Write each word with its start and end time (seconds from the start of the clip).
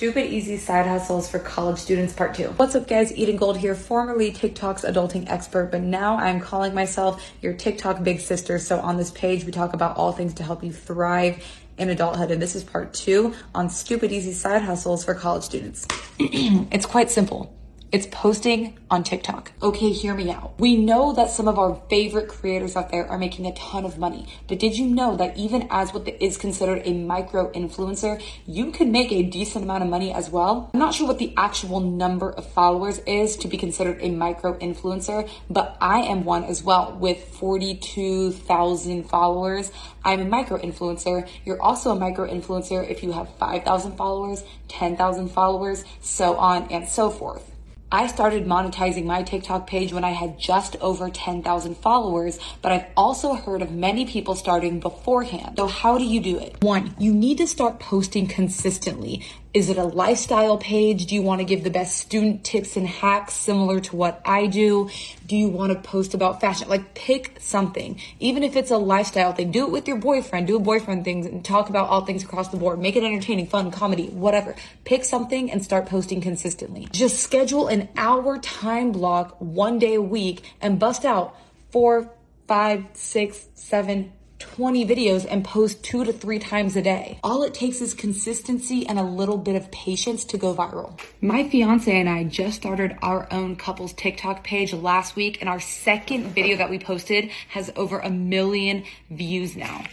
Stupid 0.00 0.32
Easy 0.32 0.56
Side 0.56 0.86
Hustles 0.86 1.28
for 1.28 1.38
College 1.38 1.76
Students 1.76 2.14
Part 2.14 2.34
2. 2.34 2.54
What's 2.56 2.74
up, 2.74 2.88
guys? 2.88 3.14
Eden 3.18 3.36
Gold 3.36 3.58
here, 3.58 3.74
formerly 3.74 4.32
TikTok's 4.32 4.80
adulting 4.82 5.28
expert, 5.28 5.70
but 5.70 5.82
now 5.82 6.16
I'm 6.16 6.40
calling 6.40 6.72
myself 6.72 7.22
your 7.42 7.52
TikTok 7.52 8.02
big 8.02 8.18
sister. 8.18 8.58
So 8.58 8.80
on 8.80 8.96
this 8.96 9.10
page, 9.10 9.44
we 9.44 9.52
talk 9.52 9.74
about 9.74 9.98
all 9.98 10.12
things 10.12 10.32
to 10.36 10.42
help 10.42 10.64
you 10.64 10.72
thrive 10.72 11.44
in 11.76 11.90
adulthood. 11.90 12.30
And 12.30 12.40
this 12.40 12.54
is 12.54 12.64
part 12.64 12.94
two 12.94 13.34
on 13.54 13.68
Stupid 13.68 14.10
Easy 14.10 14.32
Side 14.32 14.62
Hustles 14.62 15.04
for 15.04 15.12
college 15.12 15.42
students. 15.42 15.86
it's 16.18 16.86
quite 16.86 17.10
simple. 17.10 17.54
It's 17.92 18.06
posting 18.06 18.78
on 18.88 19.02
TikTok. 19.02 19.50
Okay, 19.60 19.90
hear 19.90 20.14
me 20.14 20.30
out. 20.30 20.54
We 20.60 20.76
know 20.76 21.12
that 21.14 21.28
some 21.28 21.48
of 21.48 21.58
our 21.58 21.74
favorite 21.90 22.28
creators 22.28 22.76
out 22.76 22.92
there 22.92 23.04
are 23.08 23.18
making 23.18 23.46
a 23.46 23.52
ton 23.54 23.84
of 23.84 23.98
money, 23.98 24.28
but 24.46 24.60
did 24.60 24.78
you 24.78 24.86
know 24.86 25.16
that 25.16 25.36
even 25.36 25.66
as 25.70 25.92
what 25.92 26.06
is 26.06 26.36
considered 26.36 26.82
a 26.84 26.92
micro 26.92 27.50
influencer, 27.50 28.22
you 28.46 28.70
can 28.70 28.92
make 28.92 29.10
a 29.10 29.24
decent 29.24 29.64
amount 29.64 29.82
of 29.82 29.90
money 29.90 30.14
as 30.14 30.30
well? 30.30 30.70
I'm 30.72 30.78
not 30.78 30.94
sure 30.94 31.08
what 31.08 31.18
the 31.18 31.34
actual 31.36 31.80
number 31.80 32.30
of 32.30 32.46
followers 32.46 33.00
is 33.08 33.34
to 33.38 33.48
be 33.48 33.56
considered 33.56 33.98
a 34.00 34.10
micro 34.10 34.56
influencer, 34.58 35.28
but 35.48 35.76
I 35.80 36.02
am 36.02 36.22
one 36.22 36.44
as 36.44 36.62
well 36.62 36.96
with 36.96 37.24
42,000 37.24 39.02
followers. 39.02 39.72
I'm 40.04 40.20
a 40.20 40.24
micro 40.26 40.58
influencer. 40.58 41.28
You're 41.44 41.60
also 41.60 41.90
a 41.90 41.96
micro 41.96 42.28
influencer 42.28 42.88
if 42.88 43.02
you 43.02 43.10
have 43.10 43.34
5,000 43.36 43.96
followers, 43.96 44.44
10,000 44.68 45.28
followers, 45.28 45.84
so 46.00 46.36
on 46.36 46.68
and 46.70 46.88
so 46.88 47.10
forth. 47.10 47.49
I 47.92 48.06
started 48.06 48.46
monetizing 48.46 49.04
my 49.04 49.24
TikTok 49.24 49.66
page 49.66 49.92
when 49.92 50.04
I 50.04 50.10
had 50.10 50.38
just 50.38 50.76
over 50.76 51.10
10,000 51.10 51.76
followers, 51.76 52.38
but 52.62 52.70
I've 52.70 52.86
also 52.96 53.34
heard 53.34 53.62
of 53.62 53.72
many 53.72 54.06
people 54.06 54.36
starting 54.36 54.78
beforehand. 54.78 55.56
So 55.56 55.66
how 55.66 55.98
do 55.98 56.04
you 56.04 56.20
do 56.20 56.38
it? 56.38 56.54
One, 56.62 56.94
you 57.00 57.12
need 57.12 57.38
to 57.38 57.48
start 57.48 57.80
posting 57.80 58.28
consistently. 58.28 59.26
Is 59.52 59.68
it 59.68 59.78
a 59.78 59.84
lifestyle 59.84 60.58
page? 60.58 61.06
Do 61.06 61.16
you 61.16 61.22
want 61.22 61.40
to 61.40 61.44
give 61.44 61.64
the 61.64 61.70
best 61.70 61.96
student 61.96 62.44
tips 62.44 62.76
and 62.76 62.86
hacks 62.86 63.34
similar 63.34 63.80
to 63.80 63.96
what 63.96 64.22
I 64.24 64.46
do? 64.46 64.90
Do 65.26 65.36
you 65.36 65.48
want 65.48 65.72
to 65.72 65.80
post 65.80 66.14
about 66.14 66.40
fashion? 66.40 66.68
Like 66.68 66.94
pick 66.94 67.36
something. 67.40 68.00
Even 68.20 68.44
if 68.44 68.54
it's 68.54 68.70
a 68.70 68.76
lifestyle 68.76 69.32
thing, 69.32 69.50
do 69.50 69.64
it 69.64 69.72
with 69.72 69.88
your 69.88 69.96
boyfriend, 69.96 70.46
do 70.46 70.54
a 70.54 70.60
boyfriend 70.60 71.04
thing 71.04 71.26
and 71.26 71.44
talk 71.44 71.68
about 71.68 71.88
all 71.88 72.04
things 72.04 72.22
across 72.22 72.46
the 72.48 72.56
board. 72.58 72.78
Make 72.78 72.94
it 72.94 73.02
entertaining, 73.02 73.48
fun, 73.48 73.72
comedy, 73.72 74.06
whatever. 74.06 74.54
Pick 74.84 75.04
something 75.04 75.50
and 75.50 75.64
start 75.64 75.86
posting 75.86 76.20
consistently. 76.20 76.86
Just 76.92 77.18
schedule 77.18 77.66
an 77.66 77.88
hour 77.96 78.38
time 78.38 78.92
block 78.92 79.34
one 79.40 79.80
day 79.80 79.94
a 79.94 80.02
week 80.02 80.48
and 80.60 80.78
bust 80.78 81.04
out 81.04 81.34
four, 81.72 82.08
five, 82.46 82.84
six, 82.92 83.48
seven, 83.54 84.12
20 84.40 84.86
videos 84.86 85.26
and 85.28 85.44
post 85.44 85.82
two 85.84 86.04
to 86.04 86.12
three 86.12 86.38
times 86.38 86.74
a 86.74 86.82
day. 86.82 87.18
All 87.22 87.42
it 87.44 87.54
takes 87.54 87.80
is 87.80 87.94
consistency 87.94 88.86
and 88.86 88.98
a 88.98 89.02
little 89.02 89.38
bit 89.38 89.54
of 89.54 89.70
patience 89.70 90.24
to 90.26 90.38
go 90.38 90.54
viral. 90.54 90.98
My 91.20 91.48
fiance 91.48 91.90
and 91.92 92.08
I 92.08 92.24
just 92.24 92.56
started 92.56 92.96
our 93.02 93.28
own 93.30 93.56
couples 93.56 93.92
TikTok 93.92 94.42
page 94.42 94.72
last 94.72 95.14
week, 95.14 95.38
and 95.40 95.48
our 95.48 95.60
second 95.60 96.34
video 96.34 96.56
that 96.56 96.70
we 96.70 96.78
posted 96.78 97.30
has 97.48 97.70
over 97.76 98.00
a 98.00 98.10
million 98.10 98.84
views 99.10 99.56
now. 99.56 99.84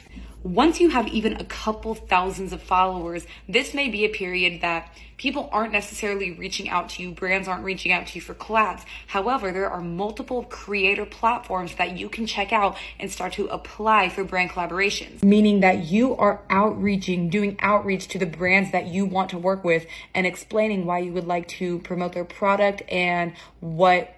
Once 0.43 0.80
you 0.80 0.89
have 0.89 1.07
even 1.07 1.33
a 1.33 1.43
couple 1.45 1.95
thousands 1.95 2.53
of 2.53 2.61
followers, 2.61 3.25
this 3.49 3.73
may 3.73 3.89
be 3.89 4.05
a 4.05 4.09
period 4.09 4.61
that 4.61 4.95
people 5.17 5.49
aren't 5.52 5.73
necessarily 5.73 6.31
reaching 6.31 6.69
out 6.69 6.89
to 6.89 7.02
you, 7.02 7.11
brands 7.11 7.47
aren't 7.47 7.63
reaching 7.63 7.91
out 7.91 8.05
to 8.05 8.16
you 8.16 8.21
for 8.21 8.35
collabs. 8.35 8.83
However, 9.08 9.52
there 9.52 9.69
are 9.69 9.81
multiple 9.81 10.43
creator 10.43 11.05
platforms 11.05 11.75
that 11.75 11.97
you 11.97 12.08
can 12.08 12.27
check 12.27 12.53
out 12.53 12.77
and 12.99 13.11
start 13.11 13.33
to 13.33 13.47
apply 13.47 14.09
for 14.09 14.23
brand 14.23 14.52
collaborations. 14.52 15.23
Meaning 15.23 15.61
that 15.61 15.85
you 15.85 16.15
are 16.17 16.41
outreaching, 16.49 17.30
doing 17.30 17.58
outreach 17.59 18.08
to 18.09 18.19
the 18.19 18.27
brands 18.27 18.71
that 18.71 18.88
you 18.88 19.05
want 19.05 19.31
to 19.31 19.38
work 19.38 19.63
with 19.63 19.88
and 20.13 20.27
explaining 20.27 20.85
why 20.85 20.99
you 20.99 21.11
would 21.13 21.27
like 21.27 21.47
to 21.47 21.80
promote 21.80 22.13
their 22.13 22.25
product 22.25 22.83
and 22.89 23.33
what 23.59 24.16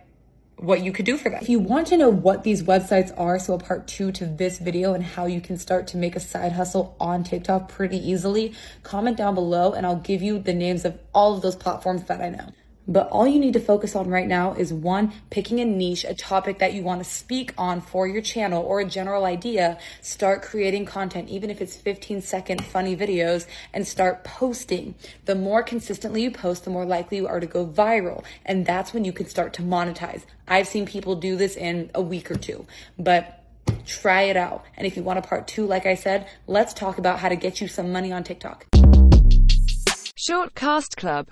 what 0.62 0.84
you 0.84 0.92
could 0.92 1.06
do 1.06 1.18
for 1.18 1.30
them. 1.30 1.40
If 1.42 1.50
you 1.50 1.60
want 1.60 1.88
to 1.88 1.98
know 1.98 2.10
what 2.10 2.44
these 2.44 2.64
websites 2.64 3.12
are, 3.18 3.40
so 3.40 3.54
a 3.54 3.58
part 3.58 3.88
two 3.88 4.12
to 4.14 4.25
this 4.25 4.59
video 4.59 4.94
and 4.94 5.03
how 5.03 5.25
you 5.25 5.42
can 5.42 5.58
start 5.58 5.88
to 5.88 5.97
make 5.97 6.16
a 6.16 6.20
side 6.20 6.52
hustle 6.52 6.96
on 7.00 7.24
TikTok 7.24 7.70
pretty 7.70 7.97
easily, 7.97 8.53
comment 8.84 9.18
down 9.18 9.36
below 9.36 9.74
and 9.74 9.86
I'll 9.86 9.96
give 9.96 10.22
you 10.22 10.40
the 10.40 10.53
names 10.53 10.86
of 10.86 11.00
all 11.14 11.36
of 11.36 11.42
those 11.42 11.56
platforms 11.56 12.03
that 12.03 12.22
I 12.22 12.30
know. 12.30 12.50
But 12.89 13.07
all 13.09 13.27
you 13.27 13.39
need 13.39 13.53
to 13.53 13.59
focus 13.59 13.95
on 13.95 14.09
right 14.09 14.27
now 14.27 14.53
is 14.53 14.73
one, 14.73 15.13
picking 15.29 15.59
a 15.59 15.66
niche, 15.66 16.03
a 16.05 16.16
topic 16.16 16.57
that 16.57 16.73
you 16.73 16.81
want 16.81 17.03
to 17.03 17.09
speak 17.09 17.53
on 17.55 17.81
for 17.81 18.07
your 18.07 18.23
channel 18.23 18.63
or 18.63 18.79
a 18.79 18.85
general 18.85 19.25
idea. 19.25 19.77
Start 20.01 20.41
creating 20.41 20.88
content, 20.88 21.29
even 21.29 21.51
if 21.51 21.61
it's 21.61 21.75
15 21.75 22.23
second 22.23 22.66
funny 22.66 22.97
videos, 22.97 23.45
and 23.75 23.88
start 23.88 24.23
posting. 24.23 24.95
The 25.25 25.35
more 25.35 25.61
consistently 25.61 26.23
you 26.23 26.31
post, 26.31 26.63
the 26.63 26.72
more 26.72 26.83
likely 26.83 27.17
you 27.17 27.27
are 27.27 27.39
to 27.39 27.45
go 27.45 27.63
viral. 27.63 28.23
And 28.44 28.66
that's 28.66 28.91
when 28.91 29.06
you 29.06 29.13
can 29.13 29.27
start 29.27 29.53
to 29.53 29.61
monetize. 29.61 30.23
I've 30.47 30.67
seen 30.67 30.88
people 30.88 31.16
do 31.16 31.35
this 31.35 31.56
in 31.56 31.91
a 31.94 32.01
week 32.01 32.31
or 32.31 32.35
two, 32.35 32.66
but 32.97 33.44
try 33.85 34.23
it 34.23 34.35
out. 34.35 34.66
And 34.75 34.88
if 34.88 34.97
you 34.97 35.03
want 35.03 35.19
a 35.19 35.21
part 35.21 35.47
two, 35.47 35.67
like 35.67 35.85
I 35.85 35.94
said, 35.94 36.27
let's 36.47 36.73
talk 36.73 36.97
about 36.97 37.19
how 37.19 37.29
to 37.29 37.35
get 37.35 37.61
you 37.61 37.67
some 37.67 37.91
money 37.91 38.11
on 38.11 38.23
TikTok. 38.23 38.66
Short 40.16 40.53
Cast 40.53 40.97
Club 40.97 41.27